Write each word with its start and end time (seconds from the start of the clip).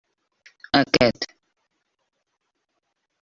Aquest. 0.79 1.27